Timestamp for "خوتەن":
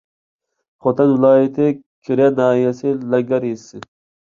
0.85-1.11